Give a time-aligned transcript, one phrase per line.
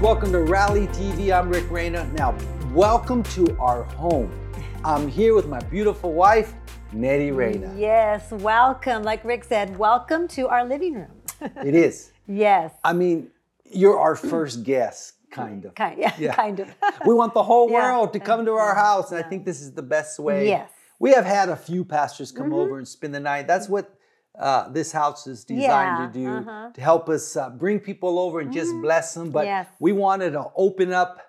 [0.00, 1.36] Welcome to Rally TV.
[1.36, 2.04] I'm Rick Reyna.
[2.14, 2.36] Now,
[2.72, 4.30] welcome to our home.
[4.84, 6.54] I'm here with my beautiful wife,
[6.92, 7.74] Nettie Reyna.
[7.76, 9.02] Yes, welcome.
[9.02, 11.10] Like Rick said, welcome to our living room.
[11.64, 12.12] It is.
[12.28, 12.72] yes.
[12.84, 13.28] I mean,
[13.64, 15.74] you're our first guest, kind of.
[15.74, 16.34] Kind, yeah, Yeah.
[16.34, 16.68] kind of.
[17.06, 17.92] We want the whole Yeah.
[17.92, 20.46] world to come to our house, and I think this is the best way.
[20.48, 20.68] Yes.
[20.70, 20.74] Mm-hmm.
[21.00, 23.46] We have had a few pastors come over and spend the night.
[23.48, 23.92] That's what
[24.38, 26.70] uh, this house is designed to do uh-huh.
[26.74, 29.30] to help us uh, bring people over and just bless them.
[29.30, 29.66] But Yes.
[29.80, 31.20] we wanted to open up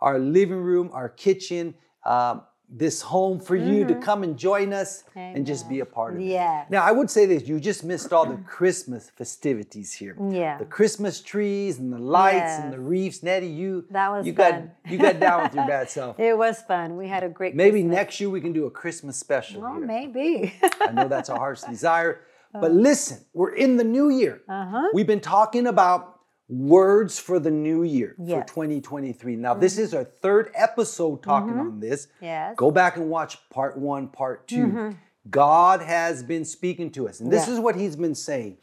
[0.00, 5.02] our living room, our kitchen, um, this home for you to come and join us
[5.14, 6.24] and just be a part of it.
[6.24, 6.70] Mm-hmm.
[6.74, 10.14] Now, I would say this you just missed all the Christmas festivities here.
[10.30, 10.58] Yeah.
[10.58, 13.22] The Christmas trees and the lights and the wreaths.
[13.22, 14.72] Nettie, you That was you fun.
[14.84, 16.20] got you got down with your bad self.
[16.20, 16.98] It was fun.
[16.98, 17.96] We had a great Maybe Christmas.
[17.96, 19.62] next year we can do a Christmas special.
[19.62, 19.86] Well, here.
[19.86, 20.52] maybe.
[20.82, 22.20] I know that's our heart's desire.
[22.52, 22.70] But uh-huh.
[22.70, 24.42] listen, we're in the new year.
[24.48, 24.88] Uh-huh.
[24.94, 29.36] We've been talking about words for the new year for 2023.
[29.36, 29.60] Now, mm-hmm.
[29.60, 31.60] this is our third episode talking mm-hmm.
[31.60, 32.08] on this.
[32.20, 32.54] Yes.
[32.56, 34.90] Go back and watch part one, part 2 mm-hmm.
[35.28, 37.20] God has been speaking to us.
[37.20, 37.54] And this Yeah.
[37.54, 38.56] is what he's been saying.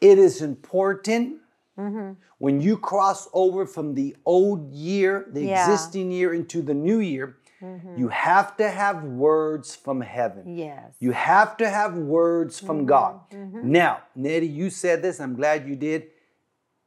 [0.00, 1.38] It is important
[2.38, 5.72] when you cross over from the old year, the Yeah.
[5.72, 7.96] existing year, into the new year, Mm-hmm.
[7.96, 10.56] you have to have words from heaven.
[10.56, 10.94] yes.
[10.98, 12.86] You have to have words from mm-hmm.
[12.86, 13.20] God.
[13.30, 13.70] Mm-hmm.
[13.70, 16.08] Now, Nettie, you said this, I'm glad you did.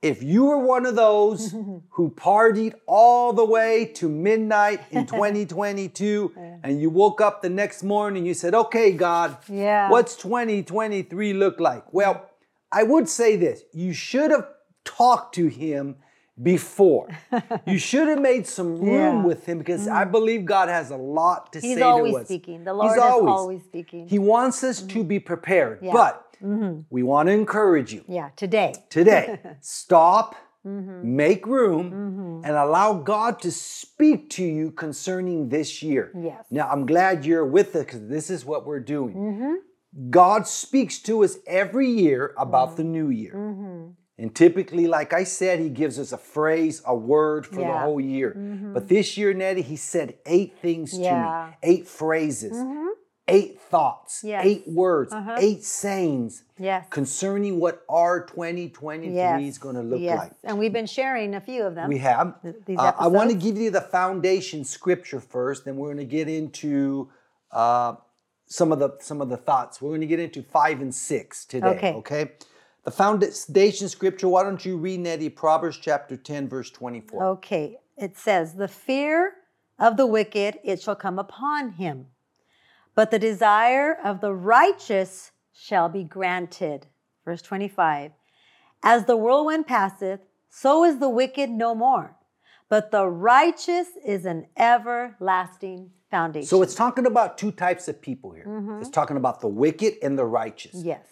[0.02, 1.52] If you were one of those
[1.90, 7.82] who partied all the way to midnight in 2022 and you woke up the next
[7.84, 9.90] morning and you said, okay, God, Yeah.
[9.90, 11.92] what's 2023 look like?
[11.94, 12.30] Well,
[12.72, 14.48] I would say this you should have
[14.84, 15.96] talked to him
[16.42, 17.08] before.
[17.66, 19.12] you should have made some room Yeah.
[19.12, 19.24] Mm-hmm.
[19.28, 22.06] with him because I believe God has a lot to He's say to us.
[22.06, 22.64] He's always speaking.
[22.64, 24.08] The He's Lord is always speaking.
[24.08, 25.80] He wants us to be prepared.
[25.82, 25.94] Yeah.
[25.94, 26.22] But
[26.90, 28.74] we want to encourage you yeah, today.
[28.90, 30.36] today stop,
[30.68, 31.16] Mm-hmm.
[31.16, 36.12] make room, and allow God to speak to you concerning this year.
[36.20, 36.44] Yes.
[36.50, 39.14] Now, I'm glad you're with us because this is what we're doing.
[39.16, 40.10] Mm-hmm.
[40.10, 43.34] God speaks to us every year about the new year.
[44.18, 44.24] Mm-hmm.
[44.24, 47.68] And typically, like I said, he gives us a phrase, a word for the Yeah.
[47.72, 47.84] Mm-hmm.
[47.84, 48.72] whole year.
[48.74, 51.24] But this year, Nettie, he said eight things to Yeah.
[51.24, 51.50] Mm-hmm.
[51.52, 52.58] me, eight phrases,
[53.28, 54.46] eight thoughts, Yes.
[54.46, 55.36] eight words, Uh-huh.
[55.40, 56.86] eight sayings Yes.
[56.90, 59.42] concerning what our 2023 yes.
[59.42, 60.18] is going to look yes.
[60.18, 60.32] like.
[60.44, 61.90] And we've been sharing a few of them.
[61.90, 62.42] We have.
[62.42, 66.06] Th- Uh, I want to give you the foundation scripture first, then we're going to
[66.06, 67.10] get into
[67.52, 67.96] uh,
[68.48, 69.82] some of the some of the thoughts.
[69.82, 71.68] We're going to get into five and six today.
[71.68, 71.94] Okay.
[71.94, 72.32] Okay.
[72.86, 74.30] The foundation scripture.
[74.30, 77.26] Why don't you read Nettie Proverbs chapter 10, verse 24.
[77.26, 77.80] Okay.
[77.98, 79.34] It says, The fear
[79.80, 82.08] of the wicked, it shall come upon him,
[82.94, 86.86] but the desire of the righteous shall be granted.
[87.26, 88.12] Verse 25.
[88.84, 90.20] As the whirlwind passeth,
[90.50, 92.16] so is the wicked no more,
[92.70, 96.48] but the righteous is an everlasting foundation.
[96.48, 98.46] So it's talking about two types of people here.
[98.48, 98.82] Mm-hmm.
[98.82, 100.76] It's talking about the wicked and the righteous.
[100.76, 101.08] yes.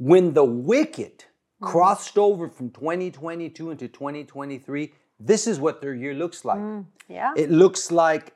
[0.00, 1.24] When the wicked
[1.62, 1.72] Mm-hmm.
[1.72, 4.94] crossed over from 2022 into 2023,
[5.28, 6.58] this is what their year looks like.
[7.06, 7.34] Yeah.
[7.36, 8.32] It looks like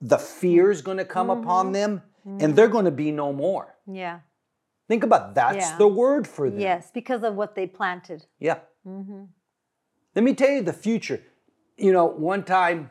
[0.00, 1.42] the fear is going to come Mm-hmm.
[1.42, 3.74] upon them and they're going to be no more.
[4.02, 4.20] yeah.
[4.88, 5.78] Think about that's Yeah.
[5.78, 6.60] the word for them.
[6.60, 8.26] Yes, because of what they planted.
[8.38, 8.58] Yeah.
[8.86, 9.22] Mm-hmm.
[10.14, 11.20] Let me tell you the future.
[11.76, 12.90] You know, one time,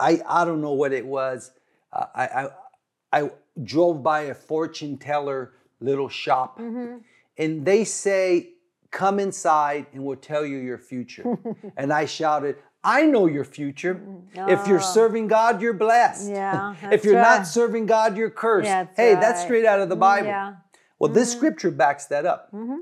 [0.00, 1.52] I I don't know what it was.
[1.92, 2.48] Uh, I, I
[3.18, 3.30] I
[3.62, 6.98] drove by a fortune teller little shop, Mm-hmm.
[7.36, 8.54] And they say,
[8.90, 11.24] "Come inside, and we'll tell you your future."
[11.76, 12.56] and I shouted.
[12.84, 14.02] I know your future.
[14.34, 14.94] If you're Oh.
[14.98, 16.28] serving God, you're blessed.
[16.30, 18.66] Yeah, if you're not serving God, you're cursed.
[18.66, 20.26] Yeah, that's hey, that's straight out of the mm, Bible.
[20.26, 20.54] Yeah.
[20.98, 21.38] Well, this mm-hmm.
[21.38, 22.50] scripture backs that up.
[22.52, 22.78] Mm-hmm.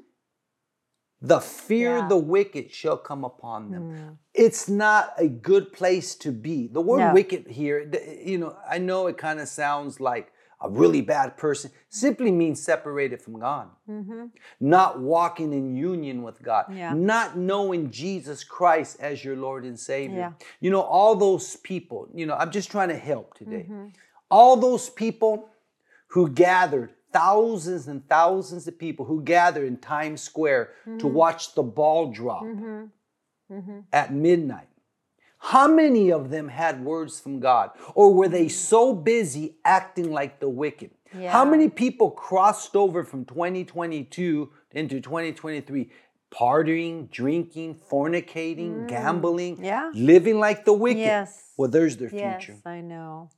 [1.23, 2.03] The fear Yeah.
[2.05, 3.83] of the wicked shall come upon them.
[3.83, 4.17] Mm.
[4.33, 6.67] It's not a good place to be.
[6.67, 7.13] The word No.
[7.13, 7.91] wicked here,
[8.25, 12.63] you know, I know it kind of sounds like a really bad person, simply means
[12.63, 13.69] separated from God.
[13.89, 14.27] Mm-hmm.
[14.61, 16.93] Not walking in union with God, Yeah.
[16.93, 20.19] not knowing Jesus Christ as your Lord and Savior.
[20.19, 20.33] Yeah.
[20.61, 23.67] You know, all those people, you know, I'm just trying to help today.
[23.69, 23.87] Mm-hmm.
[24.31, 25.49] All those people
[26.09, 31.13] who gathered, thousands and thousands of people who gathered in Times Square to mm-hmm.
[31.13, 32.45] watch the ball drop
[33.93, 34.69] at midnight.
[35.43, 37.71] How many of them had words from God?
[37.95, 40.91] Or were they so busy acting like the wicked?
[41.27, 45.91] How many people crossed over from 2022 into 2023
[46.31, 49.91] partying, drinking, fornicating, gambling, Yeah.
[49.95, 51.01] living like the wicked?
[51.01, 51.53] Yes.
[51.57, 52.53] Well, there's their Yes, future.
[52.53, 53.31] Yes, I know.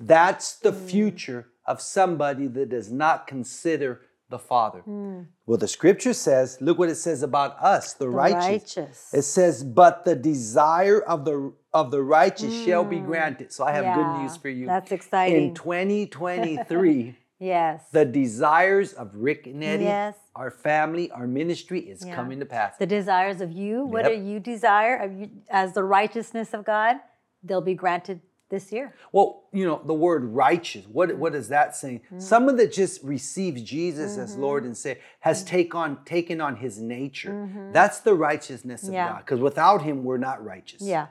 [0.00, 0.90] That's the Mm.
[0.90, 4.80] future of somebody that does not consider the Father.
[4.80, 5.22] Hmm.
[5.46, 8.76] Well, the scripture says, look what it says about us, the, The righteous.
[8.76, 9.08] righteous.
[9.14, 12.64] It says, but the desire of the of the righteous hmm.
[12.64, 13.52] shall be granted.
[13.52, 14.66] So I have Yeah, good news for you.
[14.66, 15.48] that's exciting.
[15.48, 17.82] In 2023, yes.
[17.92, 20.16] the desires of Rick and Nettie, Yes.
[20.34, 22.14] our family, our ministry is Yeah.
[22.14, 22.76] coming to pass.
[22.78, 24.12] the desires of you, what Yep.
[24.12, 26.96] are you desire of you, as the righteousness of God,
[27.42, 28.94] they'll be granted this year.
[29.12, 32.00] Well, you know, the word righteous, what, what is that saying?
[32.06, 32.20] Mm-hmm.
[32.20, 36.78] Someone that just receives Jesus as Lord and say has take on, taken on his
[36.80, 37.70] nature.
[37.72, 38.94] That's the righteousness of Mm-hmm.
[38.94, 39.08] Yeah.
[39.08, 39.18] God.
[39.18, 40.80] Because without him, we're not righteous.
[40.82, 41.08] Yeah.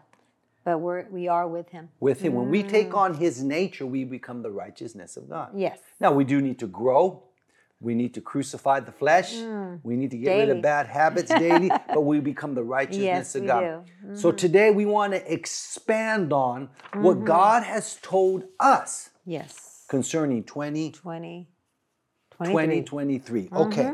[0.66, 1.90] But we're we are with him.
[2.00, 5.52] With him, when we take on his nature, we become the righteousness of God.
[5.56, 5.80] Yes.
[6.00, 7.24] Now, we do need to grow.
[7.80, 9.34] We need to crucify the flesh.
[9.84, 10.58] We need to get rid Mm.
[10.58, 13.64] Of bad habits daily, but we become the righteousness Yes, of God.
[13.64, 14.16] Mm-hmm.
[14.16, 19.86] So today we want to expand on what God has told us Yes.
[19.90, 21.48] concerning 20, 20
[22.32, 22.54] 23.
[22.82, 23.44] 2023.
[23.44, 23.58] Mm-hmm.
[23.58, 23.92] Okay.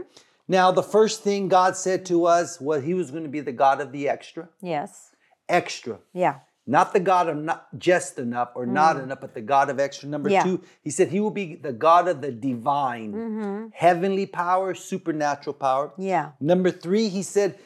[0.48, 3.54] Now, the first thing God said to us was He was going to be the
[3.54, 4.50] God of the extra.
[4.62, 5.12] Yes.
[5.50, 6.00] Extra.
[6.14, 6.40] Yeah.
[6.66, 10.08] Not the God of not just enough or not enough, but the God of extra.
[10.08, 10.34] Number Mm.
[10.34, 10.44] Yeah.
[10.44, 13.66] two, he said he will be the God of the divine, Mm-hmm.
[13.74, 15.92] heavenly power, supernatural power.
[15.98, 16.32] Yeah.
[16.40, 17.60] Number three, he said,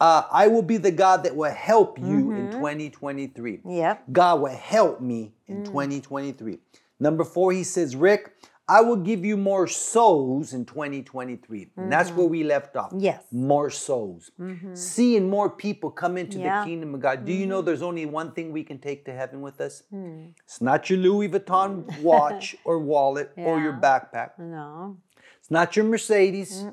[0.00, 2.58] uh, I will be the God that will help you in Mm-hmm.
[2.58, 3.60] 2023.
[3.66, 4.02] Yep.
[4.12, 5.66] God will help me in Mm.
[5.66, 6.58] 2023.
[7.00, 8.32] Number four, he says, Rick,
[8.66, 11.68] I will give you more souls in 2023.
[11.76, 12.90] And that's where we left off.
[12.90, 13.00] Mm-hmm.
[13.00, 13.22] Yes.
[13.26, 13.46] Mm-hmm.
[13.46, 14.30] More souls.
[14.74, 16.44] Seeing more people come into Yeah.
[16.44, 16.60] Mm-hmm.
[16.60, 17.24] the kingdom of God.
[17.26, 19.82] Do you know there's only one thing we can take to heaven with us?
[19.90, 20.28] Hmm.
[20.44, 24.30] It's not your Louis Vuitton watch or wallet or your backpack.
[24.38, 24.96] No.
[25.40, 26.64] It's not your Mercedes.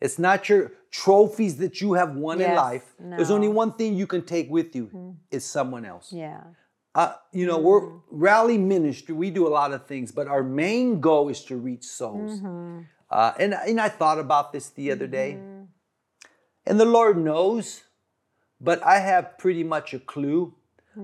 [0.00, 2.94] It's not your trophies that you have won in Yes, life.
[2.98, 5.16] There's only one thing you can take with you.
[5.30, 6.10] Is someone else.
[6.12, 6.40] Yeah.
[6.94, 7.98] Uh, you know, we're mm-hmm.
[8.10, 9.14] rally ministry.
[9.14, 12.40] We do a lot of things, but our main goal is to reach souls.
[12.40, 12.80] Mm-hmm.
[13.10, 15.64] Uh, and and I thought about this the other day, mm-hmm.
[16.66, 17.82] and the Lord knows,
[18.60, 20.54] but I have pretty much a clue.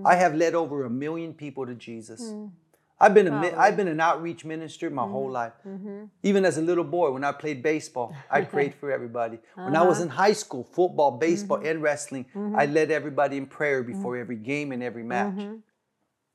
[0.04, 2.20] I have led over a million people to Jesus.
[2.20, 2.50] Mm.
[2.98, 5.52] I've been a I've been an outreach minister my whole life.
[6.22, 9.38] Even as a little boy, when I played baseball, I prayed for everybody.
[9.54, 10.04] When I was uh-huh.
[10.04, 14.72] in high school, football, baseball, and wrestling, I led everybody in prayer before every game
[14.72, 15.38] and every match.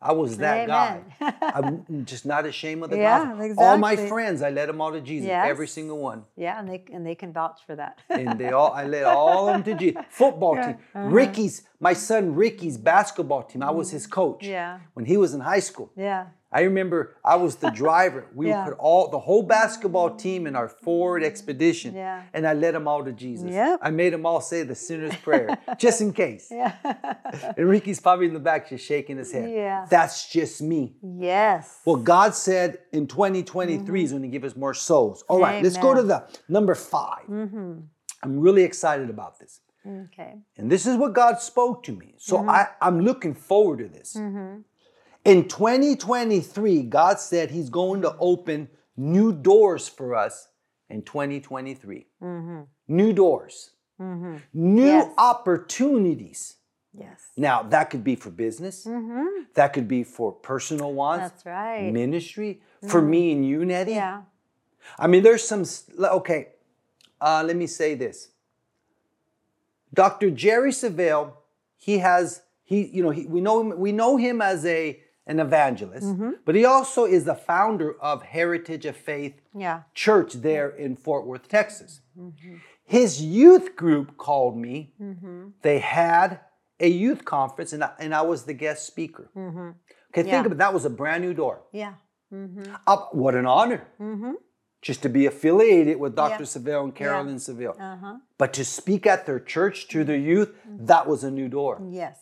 [0.02, 1.02] I was that guy.
[1.42, 3.64] I'm just not ashamed of the Yeah, gospel.
[3.64, 5.28] All my friends, I led them all to Jesus.
[5.28, 5.46] Yes.
[5.48, 6.24] Every single one.
[6.36, 8.00] Yeah, and they and they can vouch for that.
[8.10, 10.02] And they all, I led all of them to Jesus.
[10.10, 10.78] Football team.
[10.96, 11.08] Uh-huh.
[11.08, 13.62] Ricky's, my son Ricky's basketball team.
[13.62, 14.44] I was his coach.
[14.46, 14.80] Yeah.
[14.96, 15.92] When he was in high school.
[15.96, 16.28] yeah.
[16.52, 18.28] I remember I was the driver.
[18.34, 18.66] We Yeah.
[18.66, 22.24] put all the whole basketball team in our Ford expedition, Yeah.
[22.34, 23.52] and I led them all to Jesus.
[23.52, 23.80] Yep.
[23.82, 26.48] I made them all say the sinner's prayer, just in case.
[26.52, 26.74] Yeah.
[27.58, 29.50] And Ricky's probably in the back just shaking his head.
[29.50, 29.86] Yeah.
[29.90, 30.96] That's just me.
[31.02, 31.80] yes.
[31.86, 34.18] Well, God said in 2023 is mm-hmm.
[34.18, 35.24] going to give us more souls.
[35.30, 37.74] All right, let's go to the number 5 mm-hmm.
[38.24, 39.62] I'm really excited about this.
[39.88, 40.36] Okay.
[40.58, 42.14] And this is what God spoke to me.
[42.18, 42.50] So mm-hmm.
[42.50, 44.16] I, I'm looking forward to this.
[45.24, 50.48] In 2023, God said He's going to open new doors for us
[50.90, 52.08] in 2023.
[52.22, 52.62] Mm-hmm.
[52.88, 54.38] New doors, mm-hmm.
[54.54, 55.14] new Yes.
[55.18, 56.56] opportunities.
[56.94, 57.22] Yes.
[57.38, 59.44] Now, that could be for business, mm-hmm.
[59.54, 61.92] that could be for personal wants, That's right.
[61.92, 63.92] ministry, for me and you, Nettie.
[63.94, 64.24] Yeah.
[65.00, 65.64] I mean, there's some,
[66.04, 66.50] okay,
[67.22, 68.30] uh, let me say this.
[69.94, 70.32] Dr.
[70.32, 71.34] Jerry Savelle,
[71.78, 75.40] he has, he, you know, he, we know him, we know him as a, an
[75.40, 76.32] evangelist, Mm-hmm.
[76.46, 79.82] but he also is the founder of Heritage of Faith Yeah.
[79.94, 82.02] Church there in Fort Worth, Texas.
[82.86, 84.94] His youth group called me.
[85.62, 86.40] They had
[86.80, 89.30] a youth conference, and I, and I was the guest speaker.
[89.36, 90.46] Okay, think Yeah.
[90.46, 90.58] of it.
[90.58, 91.62] That was a brand new door.
[91.72, 91.94] Yeah.
[92.88, 93.88] Uh, what an honor.
[94.82, 96.32] Just to be affiliated with Dr.
[96.44, 96.48] Yeah.
[96.48, 97.80] Savelle and Carolyn Savelle.
[97.80, 98.16] Uh-huh.
[98.40, 101.80] But to speak at their church to their youth, that was a new door.
[101.92, 102.18] Yes.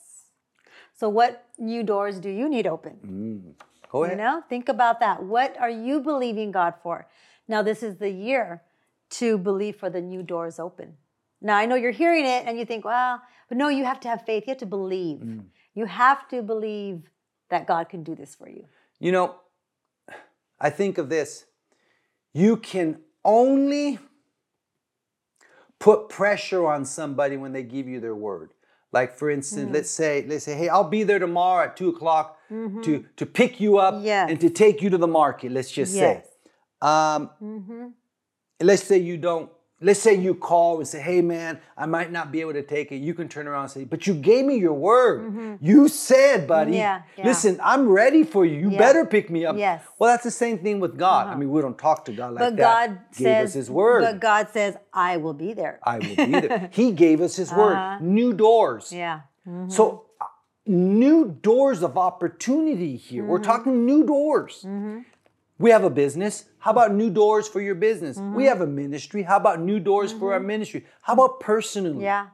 [1.00, 3.56] So what new doors do you need open?
[3.90, 4.18] Go ahead.
[4.18, 5.24] You know, think about that.
[5.24, 7.08] What are you believing God for?
[7.48, 8.64] Now, this is the year
[9.12, 10.98] to believe for the new doors open.
[11.42, 14.10] Now, I know you're hearing it and you think, well, but no, you have to
[14.10, 14.44] have faith.
[14.46, 15.20] You have to believe.
[15.20, 15.46] Mm.
[15.74, 17.10] You have to believe
[17.50, 18.66] that God can do this for you.
[19.00, 19.36] You know,
[20.60, 21.46] I think of this.
[22.34, 24.00] You can only
[25.80, 28.54] put pressure on somebody when they give you their word.
[28.92, 29.74] Like for instance, Mm-hmm.
[29.74, 33.60] let's say, let's say, hey, I'll be there tomorrow at two o'clock to to pick
[33.60, 34.30] you up Mm-hmm.
[34.30, 35.52] And to take you to the market.
[35.52, 36.26] Let's just Yes.
[36.26, 36.88] say.
[36.92, 37.88] Um, Mm-hmm.
[38.62, 39.50] let's say you don't
[39.82, 42.92] let's say you call and say, hey man, I might not be able to take
[42.92, 42.98] it.
[42.98, 45.58] You can turn around and say, but you gave me your word.
[45.62, 46.78] You said, buddy, Mm-hmm.
[46.80, 47.26] Yeah, yeah.
[47.26, 48.58] listen, I'm ready for you.
[48.60, 48.78] You Yeah.
[48.78, 49.58] better pick me up.
[49.58, 49.82] Yes.
[49.98, 51.28] Well, that's the same thing with God.
[51.28, 52.52] I mean, we don't talk to God like that.
[52.52, 52.88] But that.
[52.88, 54.02] God gave says us his word.
[54.02, 55.80] But God says, I will be there.
[55.84, 56.70] I will be there.
[56.74, 57.76] he gave us his word.
[57.76, 58.00] Uh-huh.
[58.02, 58.92] New doors.
[58.92, 59.22] yeah.
[59.70, 60.26] So uh,
[60.68, 63.24] new doors of opportunity here.
[63.24, 63.46] We're Mm-hmm.
[63.46, 64.66] talking new doors.
[65.58, 66.46] We have a business.
[66.60, 68.18] How about new doors for your business?
[68.18, 68.36] Mm-hmm.
[68.36, 69.24] We have a ministry.
[69.24, 70.86] How about new doors for our ministry?
[71.02, 72.04] How about personally?
[72.04, 72.28] Yeah.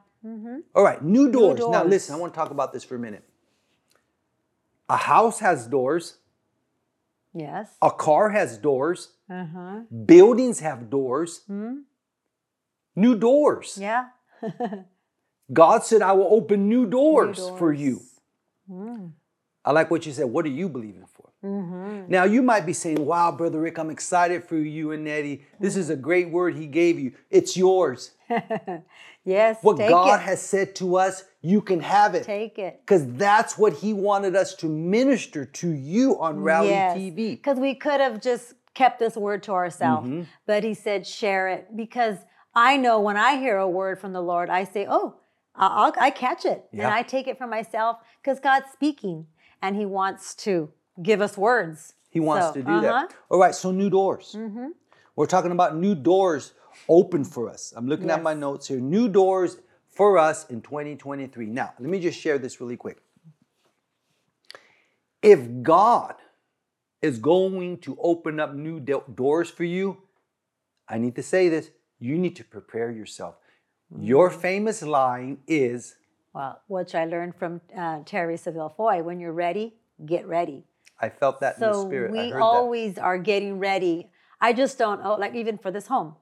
[0.74, 1.60] All right, new doors.
[1.60, 1.90] Now doors.
[1.90, 3.22] listen, I want to talk about this for a minute.
[4.88, 6.18] A house has doors.
[7.32, 7.68] Yes.
[7.82, 9.12] A car has doors.
[9.30, 9.80] Uh-huh.
[10.04, 11.42] Buildings have doors.
[11.46, 11.80] Hmm.
[12.96, 13.78] New doors.
[13.80, 14.06] Yeah.
[15.52, 17.80] God said, I will open new doors, for doors.
[17.80, 19.12] you.
[19.64, 20.26] I like what you said.
[20.26, 21.15] What are you believing for?
[21.44, 22.10] Mm-hmm.
[22.10, 25.44] Now, you might be saying, Wow, Brother Rick, I'm excited for you and Nettie.
[25.60, 27.12] This is a great word he gave you.
[27.30, 28.12] It's yours.
[29.24, 29.58] yes.
[29.62, 30.24] What God it.
[30.24, 32.24] has said to us, you can have it.
[32.24, 32.80] Take it.
[32.80, 37.14] Because that's what he wanted us to minister to you on Rally TV.
[37.32, 40.22] Because we could have just kept this word to ourselves, Mm-hmm.
[40.46, 41.76] but he said, share it.
[41.76, 42.16] Because
[42.54, 45.16] I know when I hear a word from the Lord, I say, oh,
[45.54, 46.86] I- I'll, I catch it Yeah.
[46.86, 49.26] and I take it for myself because God's speaking
[49.62, 50.70] and he wants to
[51.02, 51.94] give us words.
[52.10, 52.80] He wants So, to do uh-huh.
[52.82, 53.14] that.
[53.30, 54.36] All right, so new doors.
[55.16, 56.52] We're talking about new doors
[56.88, 57.72] open for us.
[57.76, 58.80] I'm looking at my notes here.
[58.80, 59.58] New doors
[59.90, 61.46] for us in 2023.
[61.46, 62.98] Now, let me just share this really quick.
[65.22, 66.14] If God
[67.02, 69.98] is going to open up new do- doors for you,
[70.88, 73.36] I need to say this you need to prepare yourself.
[73.98, 74.40] Your Mm-hmm.
[74.40, 75.96] famous line is
[76.34, 79.74] Well, which I learned from uh, Terri Savelle Foy when you're ready,
[80.04, 80.64] get ready.
[81.00, 82.12] I felt that in the So spirit.
[82.12, 84.10] We always are getting ready.
[84.40, 86.16] I just don't oh, like even for this home.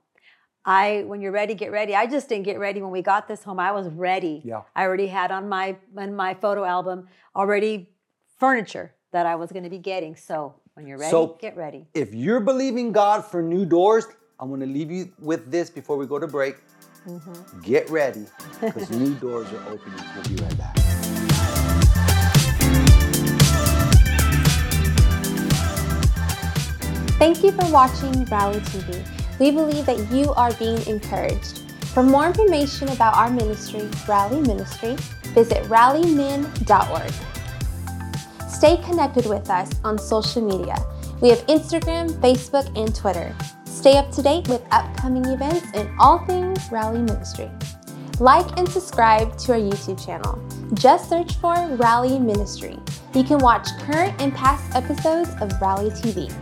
[0.65, 1.95] I when you're ready, get ready.
[1.95, 3.61] I just didn't get ready when we got this home.
[3.61, 4.43] I was ready.
[4.45, 4.63] Yeah.
[4.75, 7.91] I already had on my on my photo album already
[8.39, 10.17] furniture that I was going to be getting.
[10.17, 11.87] So when you're ready, So- get ready.
[11.95, 14.07] If you're believing God for new doors,
[14.41, 16.57] I'm going to leave you with this before we go to break.
[17.07, 17.61] Mm-hmm.
[17.61, 18.27] Get ready
[18.61, 20.01] because new doors are opening.
[20.15, 20.84] We'll be right back.
[27.19, 29.07] Thank you for watching Rally TV.
[29.39, 31.61] We believe that you are being encouraged.
[31.95, 34.97] For more information about our ministry, Rally Ministry,
[35.33, 37.13] visit rallymin.org.
[38.49, 40.75] Stay connected with us on social media.
[41.21, 43.33] We have Instagram, Facebook, and Twitter.
[43.65, 47.49] Stay up to date with upcoming events and all things Rally Ministry.
[48.19, 50.43] Like and subscribe to our YouTube channel.
[50.75, 52.77] Just search for Rally Ministry.
[53.15, 56.33] You can watch current and past episodes of Rally TV.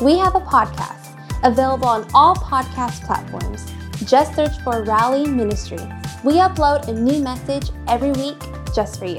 [0.00, 3.66] We have a podcast available on all podcast platforms.
[4.04, 5.80] Just search for Rally Ministry.
[6.22, 8.38] We upload a new message every week
[8.72, 9.18] just for you.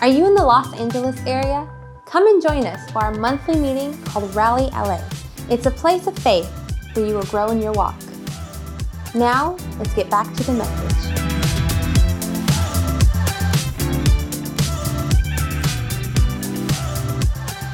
[0.00, 1.68] Are you in the Los Angeles area?
[2.06, 5.02] Come and join us for our monthly meeting called Rally LA.
[5.50, 6.48] It's a place of faith
[6.94, 7.96] where you will grow in your walk.
[9.12, 10.94] Now, let's get back to the message.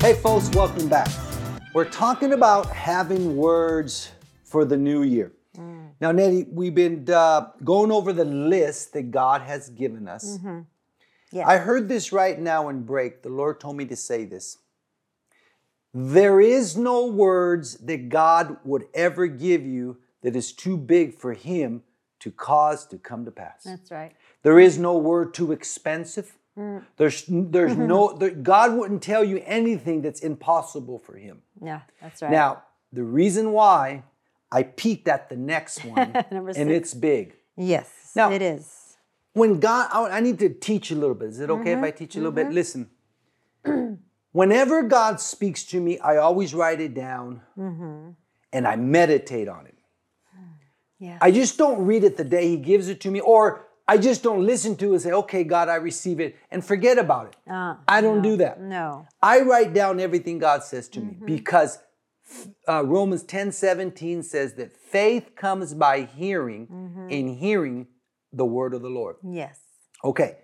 [0.00, 1.23] Hey, folks, welcome back.
[1.74, 4.12] We're talking about having words
[4.44, 5.32] for the new year.
[6.00, 10.38] Now, Nettie, we've been uh, going over the list that God has given us.
[11.32, 11.44] Yes.
[11.48, 13.22] I heard this right now in break.
[13.22, 14.58] The Lord told me to say this.
[15.92, 21.32] There is no words that God would ever give you that is too big for
[21.32, 21.82] Him
[22.20, 23.64] to cause to come to pass.
[23.64, 24.12] That's right.
[24.44, 26.36] There is no word too expensive.
[26.58, 26.84] Mm.
[26.96, 27.86] There's there's mm-hmm.
[27.86, 31.42] no there, God wouldn't tell you anything that's impossible for Him.
[31.60, 32.30] Yeah, that's right.
[32.30, 34.04] Now, the reason why
[34.52, 37.34] I peeked at the next one, and it's big.
[37.56, 38.80] yes, Now- it is.
[39.32, 41.30] When God, I I need to teach a little bit.
[41.30, 41.84] Is it okay if mm-hmm.
[41.86, 42.46] I teach a little bit?
[42.46, 42.54] Mm-hmm.
[42.54, 42.90] Listen.
[44.32, 47.40] Whenever God speaks to me, I always write it down
[48.52, 49.74] and I meditate on it.
[50.98, 51.18] Yeah.
[51.20, 54.22] I just don't read it the day He gives it to me, or I just
[54.22, 57.36] don't listen to it and say, okay, God, I receive it and forget about it.
[57.50, 58.60] Uh, I don't do that.
[58.60, 59.06] no.
[59.22, 61.78] I write down everything God says to me because
[62.66, 66.68] uh, Romans 10 17 says that faith comes by hearing,
[67.10, 67.86] and hearing
[68.32, 69.16] the word of the Lord.
[69.22, 69.58] Yes.
[70.02, 70.38] Okay.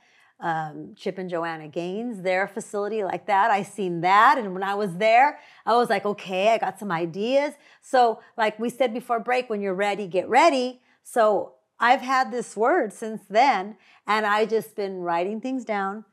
[0.44, 3.50] Um, Chip and Joanna Gaines, their facility like that.
[3.50, 6.92] I seen that, and when I was there, I was like, okay, I got some
[6.92, 7.54] ideas.
[7.80, 10.82] So, like we said before break, when you're ready, get ready.
[11.02, 16.04] So I've had this word since then, and I just been writing things down,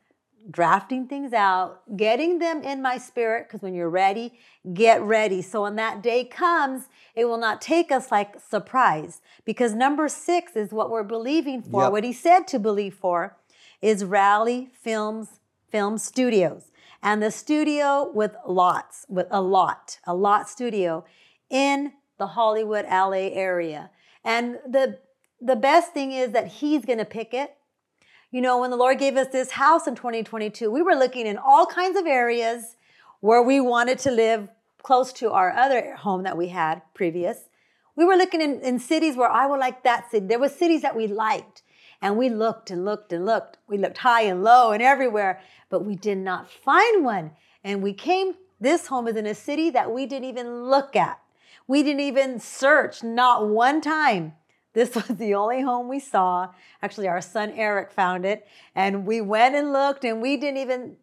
[0.50, 3.48] drafting things out, getting them in my spirit.
[3.48, 4.40] Because when you're ready,
[4.74, 5.42] get ready.
[5.42, 9.22] So when that day comes, it will not take us like surprise.
[9.44, 11.84] Because number six is what we're believing for.
[11.84, 11.92] Yep.
[11.92, 13.36] What he said to believe for
[13.82, 15.40] is Rally Films
[15.72, 16.72] Film Studios.
[17.04, 21.04] And the studio with lots, with a lot, a lot studio
[21.50, 23.90] in the Hollywood LA area.
[24.24, 25.00] And the
[25.44, 27.56] the best thing is that he's going to pick it.
[28.30, 31.38] You know, when the Lord gave us this house in 2022, we were looking in
[31.38, 32.78] all kinds of areas
[33.22, 34.48] where we wanted to live
[34.84, 37.50] close to our other home that we had previous.
[37.96, 40.28] We were looking in, in cities where I would like that city.
[40.28, 41.64] There were cities that we liked.
[42.02, 43.58] And we looked and looked and looked.
[43.68, 47.32] We looked high and low and everywhere, but we did not find one.
[47.64, 51.20] And we came, this home is in a city that we didn't even look at.
[51.68, 54.34] We didn't even search, not one time.
[54.74, 56.50] This was the only home we saw.
[56.82, 60.98] Actually, our son Eric found it, and we went and looked, and we didn't even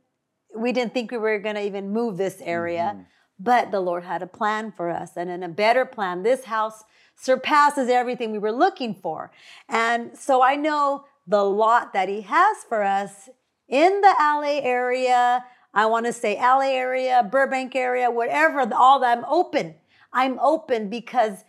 [0.56, 2.92] we didn't think we were going to even move this area.
[2.94, 3.02] Mm-hmm.
[3.38, 6.22] But the Lord had a plan for us, and in a better plan.
[6.22, 6.84] This house
[7.20, 9.30] surpasses everything we were looking for,
[9.68, 13.28] and so I know the lot that He has for us
[13.68, 15.44] in the LA area.
[15.74, 18.72] I want to say LA area, Burbank area, whatever.
[18.74, 19.74] All that I'm open.
[20.12, 21.44] I'm open because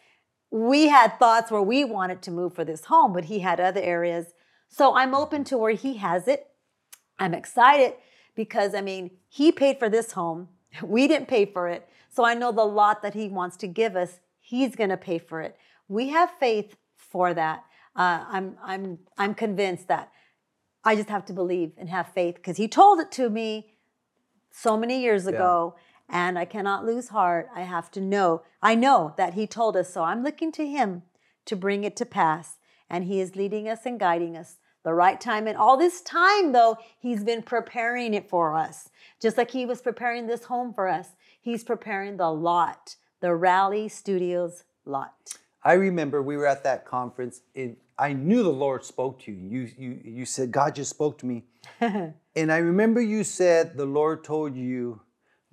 [0.52, 3.82] we had thoughts where we wanted to move for this home, but he had other
[3.82, 4.34] areas.
[4.68, 6.48] So I'm open to where he has it.
[7.18, 7.94] I'm excited
[8.36, 10.50] because, I mean, he paid for this home.
[10.84, 11.88] We didn't pay for it.
[12.12, 14.20] So I know the lot that he wants to give us,
[14.50, 15.56] he's going to pay for it.
[15.88, 17.64] We have faith for that.
[17.96, 20.12] Uh, I'm, I'm, I'm convinced that
[20.84, 23.74] I just have to believe and have faith because he told it to me
[24.52, 25.76] so many years ago
[26.10, 27.50] and I cannot lose heart.
[27.56, 28.42] I have to know.
[28.62, 31.04] I know that He told us, so I'm looking to Him
[31.46, 32.58] to bring it to pass.
[32.90, 35.46] And He is leading us and guiding us the right time.
[35.46, 38.90] And all this time, though, He's been preparing it for us.
[39.22, 41.10] Just like He was preparing this home for us,
[41.40, 45.14] He's preparing the lot, the Rally Studios lot.
[45.64, 49.38] I remember we were at that conference and I knew the Lord spoke to you.
[49.38, 51.44] You you you said God just spoke to me.
[51.82, 55.02] and I remember you said the Lord told you,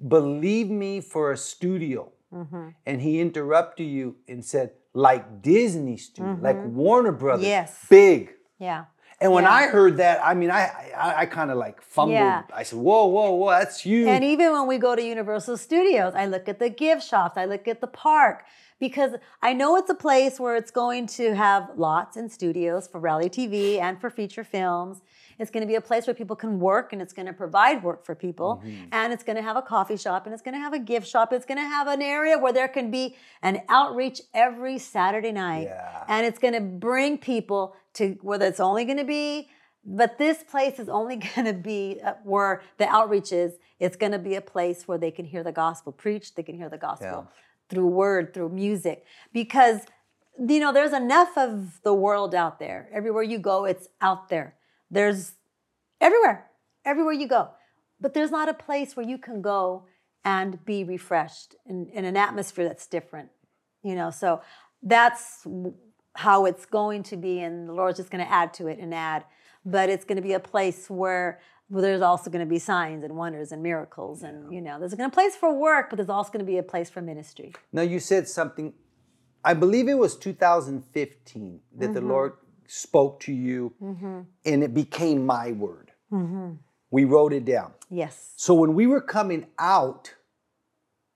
[0.06, 2.12] believe me for a studio.
[2.32, 2.68] Mm-hmm.
[2.84, 7.44] And he interrupted you and said, like Disney studio, like Warner Brothers.
[7.44, 7.50] Mm-hmm.
[7.50, 7.86] Yes.
[7.90, 8.32] Big.
[8.58, 8.84] Yeah.
[9.20, 9.52] And when Yeah.
[9.52, 12.14] I heard that, I mean, I I, I kind of like fumbled.
[12.14, 12.42] Yeah.
[12.54, 16.14] I said, "Whoa, whoa, whoa, that's huge." And even when we go to Universal Studios,
[16.14, 18.44] I look at the gift shops, I look at the park
[18.78, 19.12] because
[19.42, 23.48] I know it's a place where it's going to have lots and studios for reality
[23.48, 25.00] TV and for feature films.
[25.38, 27.82] It's going to be a place where people can work and it's going to provide
[27.82, 28.62] work for people.
[28.92, 31.06] And it's going to have a coffee shop and it's going to have a gift
[31.06, 31.32] shop.
[31.32, 35.64] It's going to have an area where there can be an outreach every Saturday night.
[35.64, 36.04] Yeah.
[36.08, 39.48] And it's going to bring people to whether it's only going to be
[39.88, 43.52] but this place is only going to be uh, where the outreach is.
[43.78, 46.34] It's going to be a place where they can hear the gospel preached.
[46.34, 47.28] They can hear the gospel
[47.68, 49.80] through word, through music, because
[50.38, 52.88] you know there's enough of the world out there.
[52.92, 54.54] Everywhere you go, it's out there.
[54.90, 55.32] There's
[56.00, 56.46] everywhere,
[56.84, 57.50] everywhere you go.
[58.00, 59.84] but there's not a place where you can go
[60.24, 63.30] and be refreshed in, in an atmosphere that's different.
[63.82, 64.42] You know, so
[64.82, 65.46] that's
[66.14, 68.92] how it's going to be, and the Lord's just going to add to it and
[68.94, 69.24] add.
[69.64, 73.02] But it's going to be a place where well, there's also going to be signs
[73.02, 75.90] and wonders and miracles, and you know, there's going to be a place for work,
[75.90, 77.52] but there's also going to be a place for ministry.
[77.72, 78.72] Now you said something.
[79.44, 82.08] I believe it was 2015 that the mm-hmm.
[82.08, 82.32] Lord
[82.68, 84.20] spoke to you, mm-hmm.
[84.44, 85.92] and it became my word.
[86.12, 86.54] Mm-hmm.
[86.90, 87.72] We wrote it down.
[87.90, 88.32] Yes.
[88.36, 90.14] So when we were coming out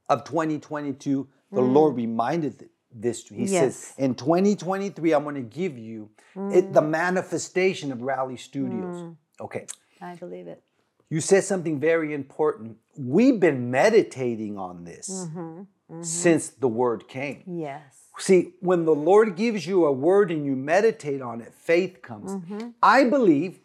[0.09, 1.73] of 2022, the mm.
[1.73, 3.25] Lord reminded th- this.
[3.25, 3.47] to- me.
[3.47, 3.77] He Yes.
[3.77, 6.73] says, "In 2023, I'm going to give you it, mm.
[6.73, 9.17] the manifestation of Rally Studios." Mm.
[9.41, 9.67] Okay.
[10.01, 10.63] I believe it.
[11.09, 12.77] You said something very important.
[12.97, 16.03] We've been meditating on this mm-hmm, mm-hmm.
[16.03, 17.43] since the word came.
[17.47, 17.83] Yes.
[18.19, 22.33] See, when the Lord gives you a word and you meditate on it, faith comes.
[22.33, 22.69] Mm-hmm.
[22.83, 23.61] I believe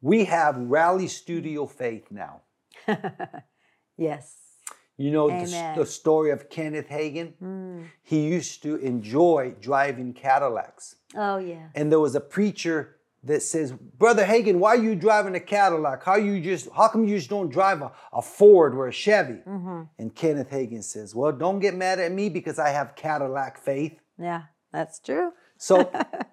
[0.00, 2.40] we have Rally Studio faith now.
[4.00, 4.34] Yes.
[4.96, 7.34] You know the, the story of Kenneth Hagin?
[7.42, 7.86] Mm.
[8.02, 10.96] He used to enjoy driving Cadillacs.
[11.14, 11.68] Oh, yeah.
[11.74, 16.02] And there was a preacher that says, Brother Hagin, why are you driving a Cadillac?
[16.04, 19.40] How you just how come you just don't drive a, a Ford or a Chevy?
[19.46, 19.82] Mm-hmm.
[19.98, 23.98] And Kenneth Hagin says, Well, don't get mad at me because I have Cadillac faith.
[24.18, 25.32] Yeah, that's true.
[25.58, 25.90] So,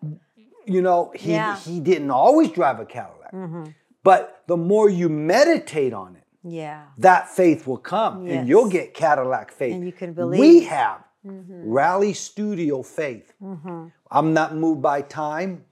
[0.65, 1.57] you know, he Yeah.
[1.57, 3.33] he didn't always drive a Cadillac.
[3.33, 3.63] Mm-hmm.
[4.03, 6.83] But the more you meditate on it, Yeah.
[6.99, 9.73] that faith will come and you'll get Cadillac faith.
[9.75, 10.63] And you can We believe.
[10.63, 10.69] Mm-hmm.
[10.69, 13.33] have Rally Studio faith.
[13.41, 13.87] Mm-hmm.
[14.09, 15.65] I'm not moved by time.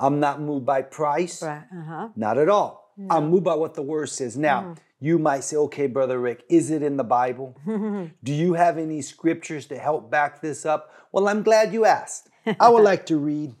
[0.00, 1.42] I'm not moved by price.
[1.42, 1.62] Right.
[1.72, 2.08] Uh huh.
[2.16, 2.92] Not at all.
[3.08, 4.36] I'm moved by what the word says.
[4.36, 4.72] Now, Mm-hmm.
[5.00, 7.56] you might say, okay, Brother Rick, is it in the Bible?
[8.24, 10.92] Do you have any scriptures to help back this up?
[11.12, 12.28] Well, I'm glad you asked.
[12.58, 13.54] I would like to read,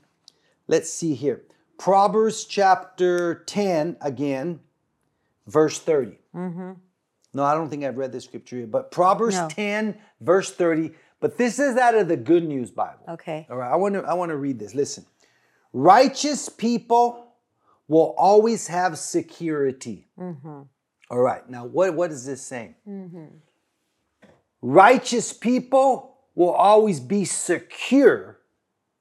[0.68, 1.42] let's see here.
[1.78, 4.60] Proverbs chapter 10 again,
[5.46, 6.18] verse 30.
[7.32, 9.48] No, I don't think I've read this scripture here, but Proverbs No.
[9.48, 10.92] 10, verse 30.
[11.20, 13.04] But this is out of the Good News Bible.
[13.08, 13.46] Okay.
[13.50, 14.74] All right, I want to I want to read this.
[14.74, 15.04] Listen.
[15.72, 17.26] Righteous people
[17.88, 20.08] will always have security.
[20.18, 20.62] Mm-hmm.
[21.10, 21.48] All right.
[21.48, 22.74] Now, what, what is this saying?
[22.88, 23.24] Mm-hmm.
[24.62, 28.38] Righteous people will always be secure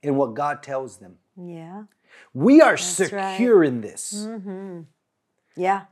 [0.01, 1.17] in what God tells them.
[1.38, 1.84] Yeah.
[2.34, 2.79] We are right.
[2.79, 4.25] secure in this.
[4.27, 4.82] Mm-hmm.
[5.55, 5.84] Yeah.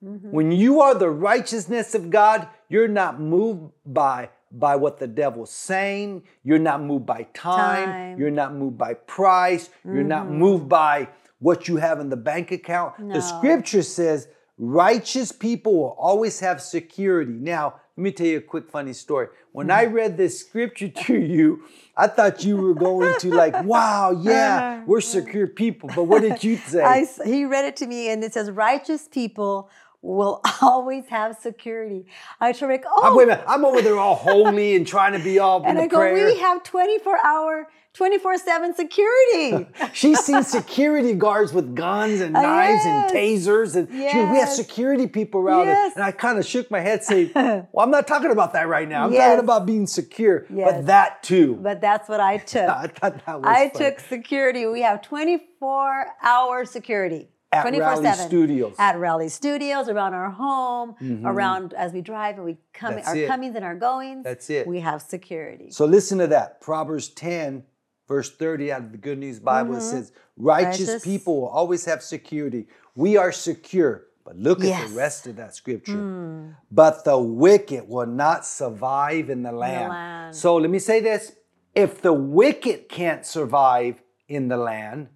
[0.00, 5.50] When you are the righteousness of God, you're not moved by by what the devil's
[5.50, 6.22] saying.
[6.44, 7.84] You're not moved by time.
[7.84, 8.18] Time.
[8.18, 9.70] You're not moved by price.
[9.84, 10.38] You're not mm-hmm.
[10.38, 11.08] moved by
[11.38, 12.94] what you have in the bank account.
[13.12, 17.32] The scripture says righteous people will always have security.
[17.32, 19.28] Now, let me tell you a quick funny story.
[19.52, 19.94] When I mm-hmm.
[19.94, 21.64] read this scripture to you,
[21.96, 25.06] I thought you were going to like, wow, yeah, we're uh-huh.
[25.06, 25.90] secure people.
[25.94, 26.82] But what did you say?
[26.82, 29.68] I he read it to me and it says, righteous people
[30.02, 32.06] will always have security.
[32.40, 35.12] I told Rick, oh, I'm, wait a minute, I'm over there all holy and trying
[35.12, 36.26] to be all and I go, prayer.
[36.26, 39.66] we have 24 hour, 24 7 security.
[39.92, 44.38] She's seen security guards with guns and Uh, knives and tasers, and she goes, we
[44.38, 45.66] have security people around.
[45.66, 45.96] Yes.
[45.96, 48.88] And I kind of shook my head, saying, "Well, I'm not talking about that right
[48.88, 49.04] now.
[49.06, 49.26] I'm Yes.
[49.30, 50.72] talking about being secure, Yes.
[50.74, 52.68] but that too." but that's what I took.
[52.68, 53.84] I thought that was I funny.
[53.90, 54.66] took security.
[54.66, 57.30] We have 24 hour security.
[57.50, 58.72] At 24 Rally Studios.
[58.72, 58.80] Mm-hmm.
[58.82, 63.16] At Rally Studios, around our home, around as we drive and we come, That's our
[63.16, 63.26] it.
[63.28, 64.22] comings and our goings.
[64.24, 64.66] That's it.
[64.66, 65.70] We have security.
[65.70, 66.60] So listen to that.
[66.60, 67.64] Proverbs 10,
[68.06, 70.88] verse 30 out of the Good News Bible it says, Righteous, Mm-hmm.
[70.90, 71.04] Righteous.
[71.04, 72.66] people will always have security.
[72.94, 74.04] We are secure.
[74.24, 74.82] But look at Yes.
[74.88, 74.90] Hmm.
[74.94, 76.54] the rest of that scripture.
[76.70, 79.88] But the wicked will not survive in the land.
[79.88, 80.36] land.
[80.36, 81.32] So let me say this.
[81.74, 85.08] If the wicked can't survive in the land,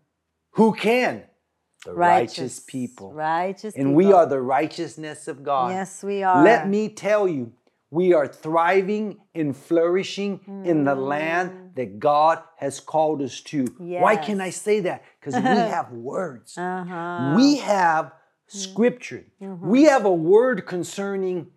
[0.53, 1.25] who can?
[1.85, 3.13] The righteous, people.
[3.13, 5.73] Righteous And we are the righteousness of God.
[5.73, 6.45] Yes, we are.
[6.45, 7.53] Let me tell you,
[7.91, 11.67] we are thriving and flourishing in the land hmm.
[11.75, 13.67] that God has called us to.
[13.79, 14.27] Why Yes.
[14.27, 15.03] can I say that?
[15.21, 15.41] Because we
[15.77, 16.57] have words.
[16.57, 17.35] Uh-huh.
[17.37, 18.59] We have hmm.
[18.59, 19.27] scripture.
[19.41, 19.75] We mm-hmm.
[19.87, 21.49] have a word concerning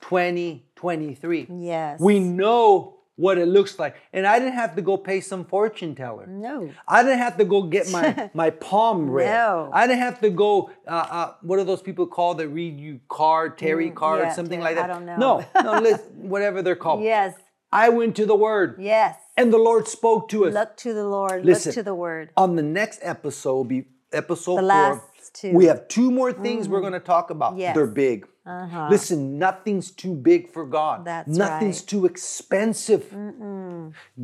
[0.00, 1.46] 2023.
[1.50, 2.00] Yes.
[2.00, 3.94] We know what it looks like.
[4.12, 6.26] And I didn't have to go pay some fortune teller.
[6.26, 6.70] No.
[6.88, 9.26] I didn't have to go get my, my palm read.
[9.26, 9.70] No.
[9.72, 13.00] I didn't have to go, uh, uh, what are those people called that read you
[13.08, 14.92] card, tarot card, Mm, yeah, something tarot, like I that?
[14.94, 15.16] don't know.
[15.16, 17.02] No, no, listen, whatever they're called.
[17.02, 17.34] Yes.
[17.72, 19.16] I went to the Word Yes.
[19.36, 20.54] and the Lord spoke to us.
[20.54, 21.44] Look to the Lord.
[21.44, 21.70] Listen.
[21.70, 22.30] Look to the word.
[22.36, 24.66] On the next episode, be episode The four.
[24.66, 25.52] last two.
[25.52, 27.56] We have two more things we're going to talk about.
[27.56, 27.74] Yes.
[27.74, 28.26] They're big.
[28.46, 28.88] Uh-huh.
[28.90, 31.04] Listen, nothing's too big for God.
[31.04, 31.88] That's Nothing's right.
[31.88, 33.14] too expensive.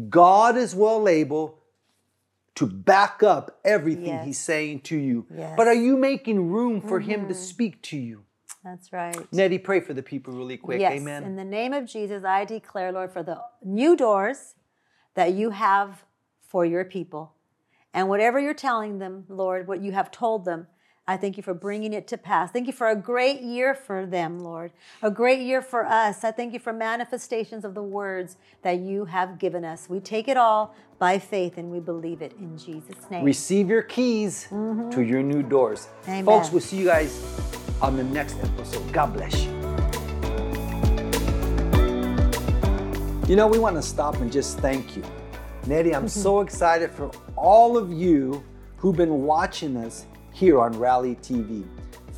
[0.08, 1.58] God is well able
[2.56, 4.24] to back up everything Yes.
[4.24, 5.26] He's saying to you.
[5.34, 5.54] Yes.
[5.56, 8.24] But are you making room for Him to speak to you?
[8.64, 9.16] That's right.
[9.32, 10.80] Nettie, pray for the people really quick.
[10.80, 10.92] yes.
[10.94, 11.22] Amen.
[11.22, 14.54] In the name of Jesus, I declare, Lord, for the new doors
[15.14, 16.02] that you have
[16.48, 17.32] for your people.
[17.94, 20.66] And whatever you're telling them, Lord, what you have told them,
[21.08, 22.50] I thank you for bringing it to pass.
[22.50, 24.72] Thank you for a great year for them, Lord.
[25.02, 26.24] A great year for us.
[26.24, 29.88] I thank you for manifestations of the words that you have given us.
[29.88, 33.24] We take it all by faith and we believe it in Jesus' name.
[33.24, 34.90] Receive your keys mm-hmm.
[34.90, 35.88] to your new doors.
[36.08, 36.24] Amen.
[36.24, 37.22] Folks, we'll see you guys
[37.80, 38.92] on the next episode.
[38.92, 39.52] God bless you.
[43.28, 45.04] You know, we want to stop and just thank you.
[45.66, 48.44] Nettie, I'm so excited for all of you
[48.76, 51.66] who've been watching us here on Rally TV.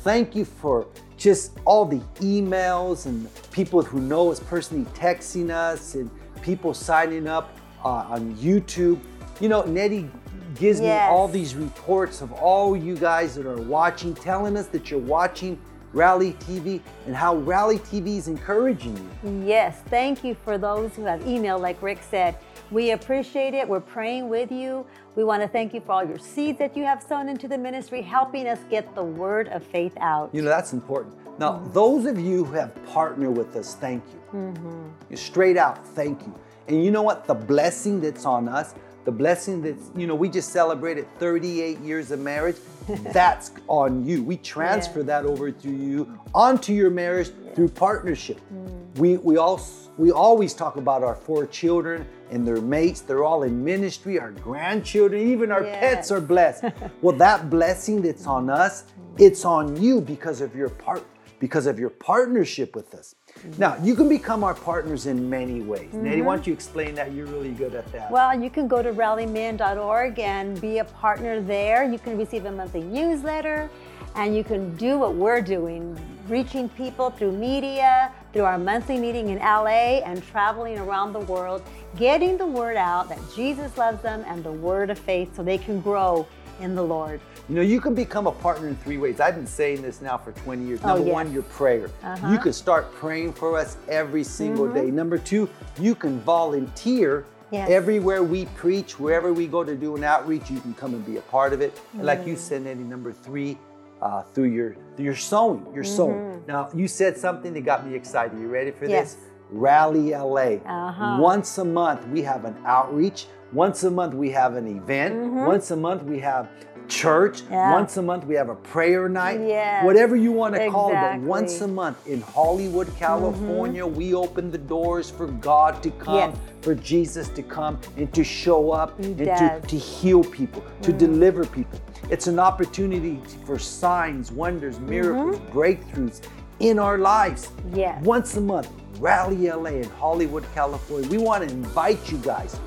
[0.03, 0.85] Thank you for
[1.17, 6.11] just all the emails and people who know us personally texting us and
[6.43, 8.99] people signing up uh, on YouTube.
[9.39, 10.11] You know, Nettie
[10.53, 14.91] gives me all these reports of all you guys that are watching, telling us that
[14.91, 15.59] you're watching
[15.93, 19.45] Rally TV and how Rally TV is encouraging you.
[19.45, 22.37] Yes, thank you for those who have emailed, like Rick said.
[22.71, 23.67] We appreciate it.
[23.67, 24.85] We're praying with you.
[25.15, 27.57] We want to thank you for all your seeds that you have sown into the
[27.57, 30.29] ministry, helping us get the word of faith out.
[30.33, 31.15] You know, that's important.
[31.39, 31.73] Now, mm-hmm.
[31.73, 34.39] those of you who have partnered with us, thank you.
[34.39, 34.89] Mm-hmm.
[35.09, 36.35] You Straight out, thank you.
[36.67, 37.25] And you know what?
[37.25, 38.75] The blessing that's on us,
[39.09, 42.57] the blessing that's, you know, we just celebrated 38 years of marriage.
[43.11, 44.23] that's on you.
[44.23, 45.05] We transfer Yeah.
[45.05, 48.39] that over to you, onto your marriage through partnership.
[48.53, 48.99] Mm.
[48.99, 53.01] We, we, also, we always talk about our four children and their mates.
[53.01, 56.65] They're all in ministry, our grandchildren, even our pets are blessed.
[57.01, 58.83] well, that blessing that's on us,
[59.17, 61.03] it's on you because of your part
[61.39, 63.15] because of your partnership with us.
[63.39, 63.61] Mm-hmm.
[63.61, 65.93] Now, you can become our partners in many ways.
[65.93, 66.49] Nettie, why don't mm-hmm.
[66.49, 67.13] you explain that?
[67.13, 68.11] You're really good at that.
[68.11, 71.89] Well, you can go to rallymin.org and be a partner there.
[71.89, 73.69] You can receive a monthly newsletter
[74.15, 75.97] and you can do what we're doing,
[76.27, 81.61] reaching people through media, through our monthly meeting in LA and traveling around the world,
[81.97, 85.57] getting the word out that Jesus loves them and the word of faith so they
[85.57, 86.27] can grow
[86.59, 87.19] in the Lord.
[87.47, 89.19] You know, you can become a partner in three ways.
[89.19, 90.79] I've been saying this now for 20 years.
[90.83, 91.13] Oh, Number yes.
[91.13, 91.89] one, your prayer.
[92.03, 92.31] Uh-huh.
[92.31, 94.91] You can start praying for us every single day.
[94.91, 97.67] Number two, you can volunteer Yes.
[97.71, 101.17] everywhere we preach, wherever we go to do an outreach, you can come and be
[101.17, 101.81] a part of it.
[101.93, 103.57] And like you said, Nettie, number three,
[104.03, 106.43] uh, through your through your sewing, your sewing.
[106.47, 108.37] Now, you said something that got me excited.
[108.39, 109.15] You ready for Yes.
[109.15, 109.23] this?
[109.49, 110.57] Rally LA.
[110.63, 111.17] Uh-huh.
[111.19, 113.25] Once a month, we have an outreach.
[113.51, 115.15] Once a month, we have an event.
[115.15, 115.45] Mm-hmm.
[115.45, 116.49] Once a month, we have
[116.87, 117.41] church.
[117.49, 117.71] Yeah.
[117.71, 119.39] Once a month, we have a prayer night.
[119.39, 119.85] Yes.
[119.85, 120.95] Whatever you want to call it.
[120.95, 122.97] But once a month in Hollywood, mm-hmm.
[122.97, 126.37] California, we open the doors for God to come, Yes.
[126.61, 129.63] for Jesus to come and to show up He and to, does.
[129.65, 130.97] to heal people, to mm-hmm.
[130.97, 131.79] deliver people.
[132.09, 136.21] It's an opportunity for signs, wonders, miracles, breakthroughs
[136.59, 137.49] in our lives.
[137.73, 138.03] Yes.
[138.03, 141.07] Once a month, Rally LA in Hollywood, California.
[141.09, 142.59] We want to invite you guys.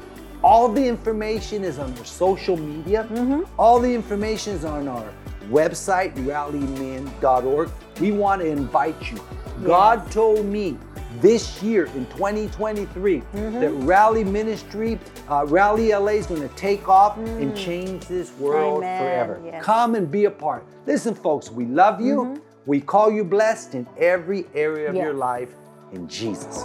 [0.43, 3.07] All the information is on our social media.
[3.11, 3.43] Mm-hmm.
[3.59, 5.13] All the information is on our
[5.49, 7.71] website, rallymin.org.
[8.01, 9.21] We want to invite you.
[9.65, 10.77] God told me
[11.21, 13.61] this year in 2023 mm-hmm.
[13.61, 17.57] that Rally Ministry, uh, Rally LA is going to take off and mm.
[17.57, 19.01] change this world Amen.
[19.01, 19.41] forever.
[19.45, 19.63] Yes.
[19.63, 20.65] Come and be a part.
[20.87, 22.17] Listen, folks, we love you.
[22.17, 22.43] Mm-hmm.
[22.67, 25.55] We call you blessed in every area of your life
[25.93, 26.65] in Jesus.